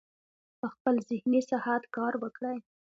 پۀ 0.59 0.65
خپل 0.73 0.95
ذهني 1.09 1.41
صحت 1.49 1.81
کار 1.95 2.13
وکړي- 2.23 2.55